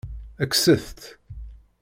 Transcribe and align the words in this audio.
Kkset-t. 0.49 1.01